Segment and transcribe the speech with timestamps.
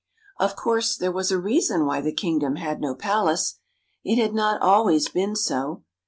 [0.39, 3.59] Of course there was a reason why the kingdom had no palace.
[4.03, 5.83] It had not always been so.